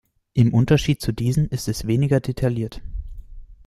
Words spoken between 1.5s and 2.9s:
es weniger detailliert.